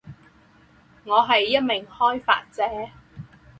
[1.03, 2.63] 我是一名开发者